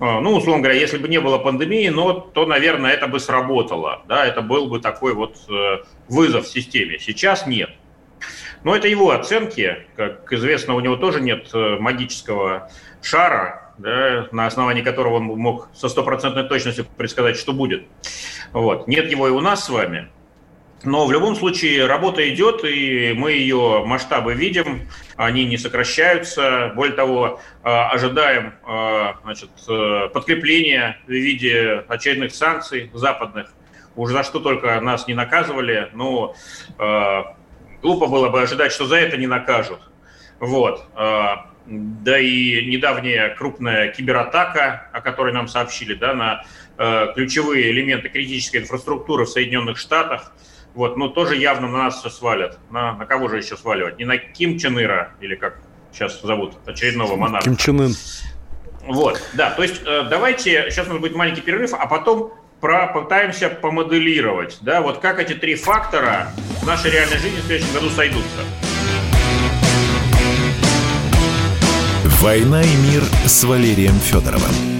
[0.00, 4.02] А, ну, условно говоря, если бы не было пандемии, но, то, наверное, это бы сработало.
[4.08, 6.98] Да, это был бы такой вот э, вызов системе.
[6.98, 7.70] Сейчас нет.
[8.64, 9.86] Но это его оценки.
[9.96, 12.70] Как известно, у него тоже нет э, магического
[13.02, 17.84] шара, да, на основании которого он мог со стопроцентной точностью предсказать, что будет.
[18.52, 18.88] Вот.
[18.88, 20.08] Нет его и у нас с вами.
[20.82, 26.72] Но в любом случае работа идет, и мы ее масштабы видим, они не сокращаются.
[26.74, 33.52] Более того, а, ожидаем а, значит, э, подкрепления в виде очередных санкций западных.
[33.94, 36.34] Уж за что только нас не наказывали, но
[37.82, 39.80] глупо было бы ожидать, что за это не накажут.
[40.38, 40.88] Вот
[41.70, 46.44] да и недавняя крупная кибератака, о которой нам сообщили, да, на
[46.78, 50.32] э, ключевые элементы критической инфраструктуры в Соединенных Штатах,
[50.74, 52.58] вот, ну, тоже явно на нас все свалят.
[52.70, 53.98] На, на кого же еще сваливать?
[53.98, 55.58] Не на Ким Чен Ира, или как
[55.92, 57.44] сейчас зовут очередного монарха.
[57.44, 57.94] Ким Чен Ын.
[58.86, 63.48] Вот, да, то есть э, давайте, сейчас у нас будет маленький перерыв, а потом попытаемся
[63.48, 66.30] помоделировать, да, вот как эти три фактора
[66.62, 68.40] в нашей реальной жизни в следующем году сойдутся.
[72.20, 74.79] «Война и мир» с Валерием Федоровым.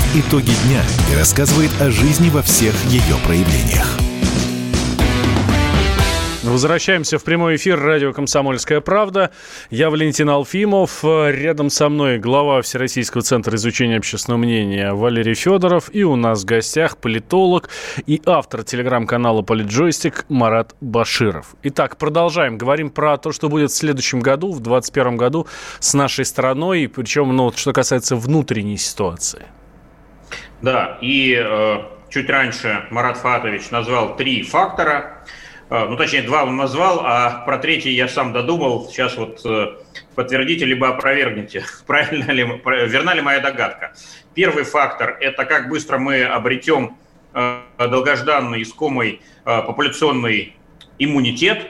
[0.13, 3.97] итоги дня и рассказывает о жизни во всех ее проявлениях.
[6.43, 9.31] Возвращаемся в прямой эфир радио «Комсомольская правда».
[9.69, 11.01] Я Валентин Алфимов.
[11.03, 15.89] Рядом со мной глава Всероссийского центра изучения общественного мнения Валерий Федоров.
[15.93, 17.69] И у нас в гостях политолог
[18.05, 21.55] и автор телеграм-канала «Политджойстик» Марат Баширов.
[21.63, 22.57] Итак, продолжаем.
[22.57, 25.47] Говорим про то, что будет в следующем году, в 2021 году
[25.79, 26.91] с нашей страной.
[26.93, 29.45] Причем, ну, что касается внутренней ситуации.
[30.61, 31.77] Да, и э,
[32.09, 35.23] чуть раньше Марат Фатович назвал три фактора–
[35.71, 38.89] а, ну, точнее, два он назвал, а про третий я сам додумал.
[38.89, 39.77] Сейчас вот э,
[40.15, 43.93] подтвердите, либо опровергните, правильно ли, верна ли моя догадка.
[44.33, 46.97] Первый фактор– это как быстро мы обретем
[47.33, 50.57] э, долгожданный, искомый э, популяционный
[50.99, 51.69] иммунитет.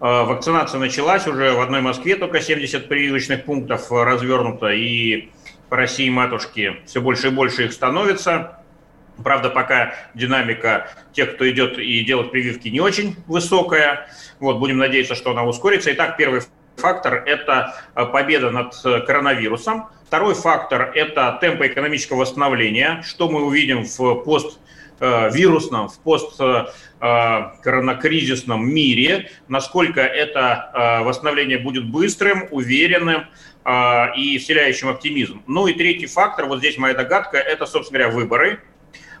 [0.00, 5.30] Вакцинация началась уже в одной Москве, только 70 прививочных пунктов развернуто, и
[5.68, 8.60] по России матушки все больше и больше их становится.
[9.22, 14.08] Правда, пока динамика тех, кто идет и делает прививки, не очень высокая.
[14.40, 15.92] Вот, будем надеяться, что она ускорится.
[15.92, 16.42] Итак, первый
[16.76, 19.88] фактор– это э, победа над э, коронавирусом.
[20.06, 23.02] Второй фактор– это темпы экономического восстановления.
[23.06, 24.58] Что мы увидим в пост
[24.98, 25.98] поствирусном, в
[27.04, 33.24] посткоронакризисном мире, насколько это восстановление будет быстрым, уверенным
[34.16, 35.42] и вселяющим оптимизм.
[35.46, 38.60] Ну и третий фактор, вот здесь моя догадка, это, собственно говоря, выборы–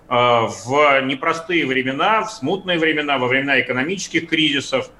[0.08, 4.90] Э, в непростые времена, в смутные времена, во времена экономических кризисов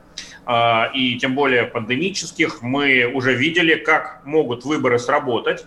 [0.46, 0.52] э,
[0.94, 5.66] и тем более пандемических, мы уже видели, как могут выборы сработать.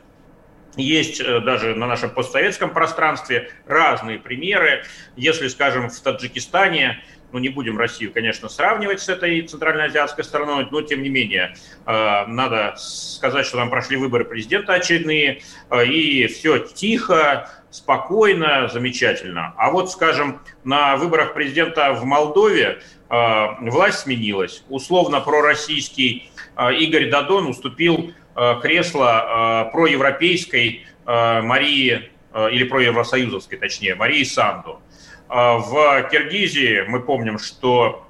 [0.77, 4.83] Есть э, даже на нашем постсоветском пространстве разные примеры.
[5.15, 7.03] Если, скажем, в Таджикистане
[7.33, 11.55] ну, не будем Россию, конечно, сравнивать с этой центральноазиатской страной, но, тем не менее,
[11.85, 15.41] надо сказать, что там прошли выборы президента очередные,
[15.85, 19.53] и все тихо, спокойно, замечательно.
[19.57, 24.63] А вот, скажем, на выборах президента в Молдове э, власть сменилась.
[24.69, 28.26] Условно пророссийский э, Игорь Дадон уступил э,
[28.61, 32.11] кресло проевропейской Марии,
[32.51, 34.79] или проевросоюзовской, точнее, Марии Санду.
[35.27, 38.05] В Киргизии мы помним, что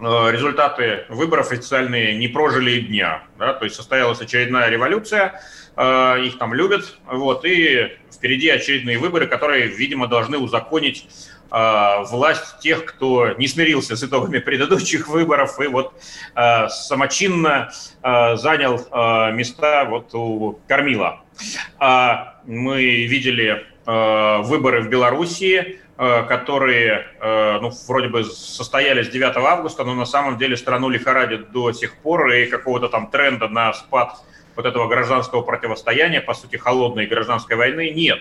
[0.00, 3.22] результаты выборов официальные не прожили дня.
[3.38, 3.52] Да?
[3.52, 5.40] То есть состоялась очередная революция,
[5.74, 11.08] их там любят, вот, и впереди очередные выборы, которые, видимо, должны узаконить э,
[11.52, 15.92] власть тех, кто не смирился с итогами предыдущих выборов и вот
[16.34, 17.70] э, самочинно
[18.02, 18.78] э, занял
[19.34, 21.20] места вот у Кормила.
[21.78, 30.04] А мы видели выборы в Белоруссии, которые, ну, вроде бы состоялись 9 августа, но на
[30.04, 34.22] самом деле страну лихорадит до сих пор, и какого-то там тренда на спад
[34.56, 38.20] вот этого гражданского противостояния, по сути, холодной гражданской войны нет.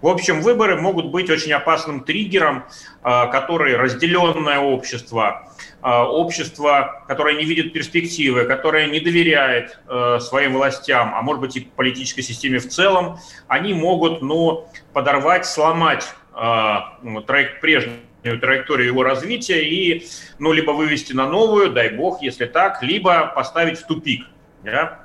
[0.00, 2.64] В общем, выборы могут быть очень опасным триггером,
[3.02, 10.54] а, который разделенное общество, а, общество, которое не видит перспективы, которое не доверяет а, своим
[10.54, 17.60] властям, а может быть и политической системе в целом, они могут ну, подорвать, сломать траек,
[17.60, 18.00] прежнюю
[18.40, 20.06] траекторию его развития и
[20.38, 24.26] ну, либо вывести на новую, дай бог, если так, либо поставить в тупик.
[24.64, 25.04] Да?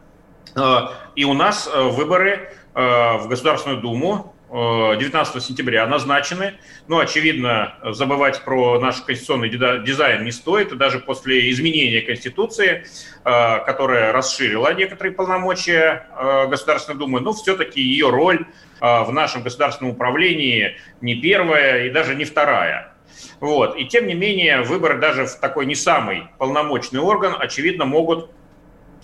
[1.15, 6.55] И у нас э, выборы э, в Государственную Думу 19 сентября назначены.
[6.87, 10.75] Ну, очевидно, забывать про наш конституционный дизайн не стоит.
[10.77, 12.85] даже после изменения Конституции,
[13.23, 16.07] которая расширила некоторые полномочия
[16.49, 18.45] Государственной Думы, но все-таки ее роль
[18.79, 22.93] в нашем государственном управлении не первая и даже не вторая.
[23.39, 23.77] Вот.
[23.77, 28.29] И тем не менее, выборы даже в такой не самый полномочный орган, очевидно, могут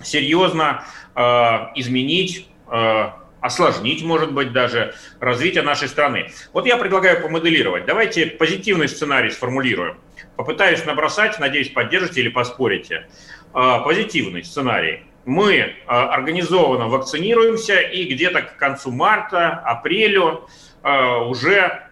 [0.03, 0.83] серьезно
[1.15, 1.21] э,
[1.75, 3.09] изменить, э,
[3.45, 6.31] осложнить, может быть, даже развитие нашей страны.
[6.51, 7.85] Вот я предлагаю помоделировать.
[7.85, 9.97] Давайте позитивный сценарий сформулируем.
[10.35, 13.07] Попытаюсь набросать, надеюсь, поддержите или поспорите.
[13.53, 15.03] Э, позитивный сценарий.
[15.25, 20.47] Мы организованно вакцинируемся и где-то к концу марта, апрелю
[20.83, 21.89] уже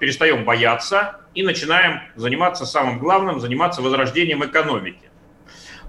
[0.00, 5.11] перестаем бояться и начинаем заниматься самым главным, заниматься возрождением экономики.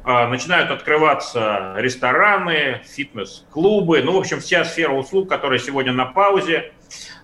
[0.05, 6.73] А, начинают открываться рестораны, фитнес-клубы, ну, в общем, вся сфера услуг, которая сегодня на паузе,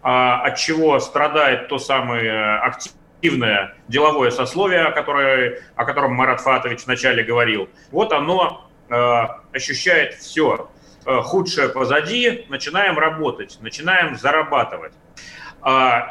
[0.01, 7.21] а, от чего страдает то самое активное деловое сословие, которое, о котором Марат Фатович вначале
[7.21, 7.67] говорил.
[7.91, 10.69] Вот оно а, ощущает все
[11.05, 14.93] худшее позади, начинаем работать, начинаем зарабатывать.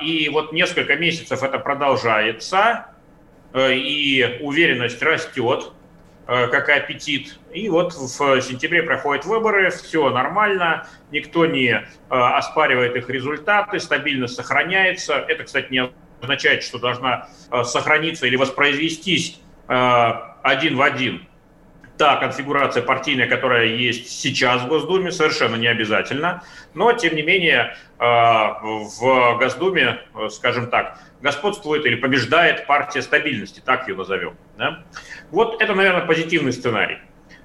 [0.02, 2.86] И вот несколько месяцев это продолжается,
[3.54, 5.72] и уверенность растет,
[6.28, 7.38] как и аппетит.
[7.52, 14.34] И вот в сентябре проходят выборы, все нормально, никто не э, оспаривает их результаты, стабильность
[14.34, 15.14] сохраняется.
[15.14, 21.27] Это, кстати, не означает, что должна э, сохраниться или воспроизвестись один в один
[21.98, 26.42] та конфигурация партийная, которая есть сейчас в Госдуме, совершенно не обязательно.
[26.74, 29.98] Но, тем не менее, в Госдуме,
[30.30, 34.36] скажем так, господствует или побеждает партия стабильности, так ее назовем.
[34.56, 34.84] Да?
[35.30, 36.98] Вот это, наверное, позитивный сценарий.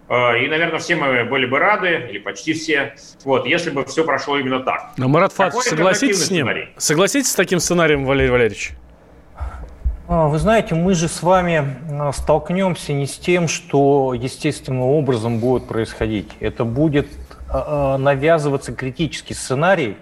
[0.07, 4.03] А, и, наверное, все мы были бы рады, или почти все, вот, если бы все
[4.03, 4.91] прошло именно так.
[4.97, 6.45] Но, Марат Фатович, согласитесь с ним?
[6.45, 6.69] Сценарий?
[6.77, 8.71] Согласитесь с таким сценарием, Валерий Валерьевич?
[10.07, 15.39] А, вы знаете, мы же с вами а, столкнемся не с тем, что естественным образом
[15.39, 16.29] будет происходить.
[16.39, 17.07] Это будет
[17.99, 19.95] навязываться критический сценарий,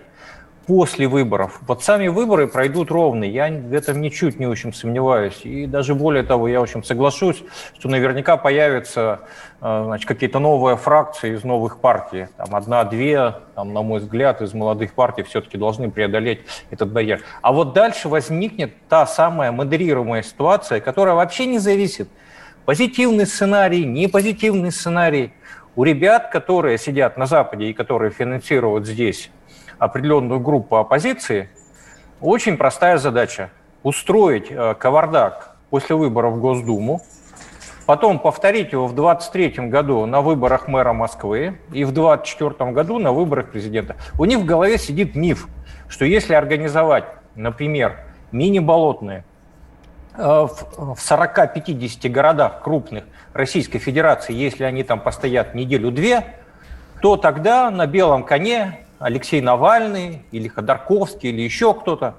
[0.68, 1.60] после выборов.
[1.68, 3.24] Вот сами выборы пройдут ровно.
[3.24, 5.42] Я в этом ничуть не очень сомневаюсь.
[5.44, 7.44] И даже более того, я очень соглашусь,
[7.78, 9.22] что наверняка появятся
[9.60, 12.28] э, значит, какие-то новые фракции из новых партий.
[12.38, 17.22] Там одна-две, там, на мой взгляд, из молодых партий все-таки должны преодолеть этот барьер.
[17.42, 22.08] А вот дальше возникнет та самая модерируемая ситуация, которая вообще не зависит.
[22.66, 25.34] Позитивный сценарий, не позитивный сценарий.
[25.76, 29.32] У ребят, которые сидят на Западе и которые финансируют здесь
[29.82, 31.50] определенную группу оппозиции,
[32.22, 33.50] очень простая задача.
[33.82, 37.02] устроить э, кавардак после выборов в Госдуму,
[37.88, 43.12] потом повторить его в 2023 году на выборах мэра Москвы и в 2024 году на
[43.12, 43.96] выборах президента.
[44.20, 45.48] У них в голове сидит миф,
[45.90, 47.98] что если организовать, например,
[48.32, 49.26] мини-болотные
[50.14, 56.24] э, в 40-50 городах крупных Российской Федерации, если они там постоят неделю-две,
[57.02, 62.16] то тогда на белом коне Алексей Навальный или Ходорковский или еще кто-то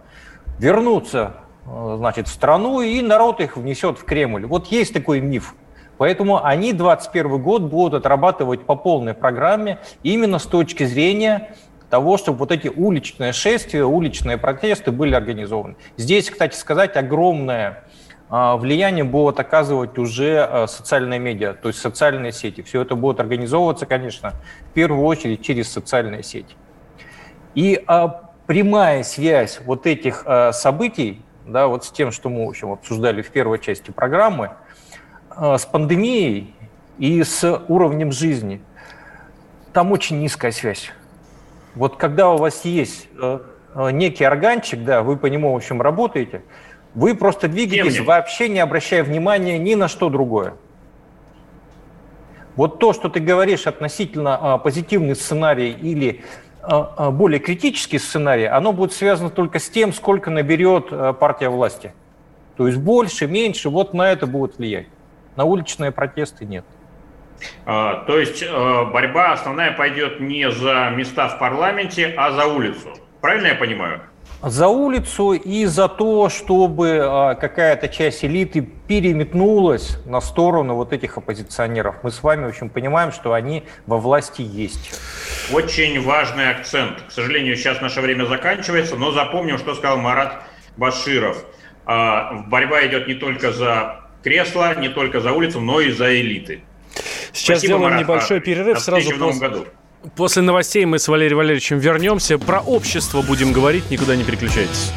[0.58, 4.46] вернутся э, значит, в страну, и народ их внесет в Кремль.
[4.46, 5.54] Вот есть такой миф.
[5.96, 11.54] Поэтому они 2021 год будут отрабатывать по полной программе именно с точки зрения
[11.88, 15.76] того, чтобы вот эти уличные шествия, уличные протесты были организованы.
[15.96, 17.84] Здесь, кстати сказать, огромное
[18.28, 22.62] а, влияние будут оказывать уже а, социальные медиа, то есть социальные сети.
[22.62, 24.32] Все это будет организовываться, конечно,
[24.70, 26.56] в первую очередь через социальные сети.
[27.54, 32.72] И а, прямая связь вот этих событий, да, вот с тем, что мы, в общем,
[32.72, 34.50] обсуждали в первой части программы,
[35.34, 36.54] с пандемией
[36.98, 38.60] и с уровнем жизни,
[39.72, 40.92] там очень низкая связь.
[41.74, 43.08] Вот когда у вас есть
[43.74, 46.42] некий органчик, да, вы по нему, в общем, работаете–
[46.94, 50.54] вы просто двигаетесь, вообще не обращая внимания ни на что другое.
[52.54, 58.44] Вот то, что ты говоришь относительно а, позитивный сценарий или а, а, более критический сценарий,
[58.44, 61.92] оно будет связано только с тем, сколько наберет а, партия власти.
[62.56, 64.86] То есть больше, меньше, вот на это будет влиять.
[65.36, 66.64] На уличные протесты нет.
[67.66, 72.88] А, то есть а, борьба основная пойдет не за места в парламенте, а за улицу.
[73.20, 74.02] Правильно я понимаю?
[74.42, 81.16] За улицу и за то, чтобы а, какая-то часть элиты переметнулась на сторону вот этих
[81.16, 81.96] оппозиционеров.
[82.02, 84.98] Мы с вами, в общем, понимаем, что они во власти есть.
[85.52, 87.02] Очень важный акцент.
[87.08, 90.42] К сожалению, сейчас наше время заканчивается, но запомним, что сказал Марат
[90.76, 91.44] Баширов.
[91.86, 96.62] А, борьба идет не только за кресло, не только за улицу, но и за элиты.
[97.32, 98.80] Сейчас Спасибо, сделаем Марат, небольшой перерыв.
[98.80, 99.66] Сразу в новом году.
[100.16, 102.38] После новостей мы с Валерием Валерьевичем вернемся.
[102.38, 104.92] Про общество будем говорить, никуда не переключайтесь.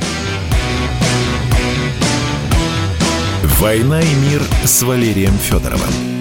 [3.59, 6.14] «Война и мир» с Валерием Федоровым.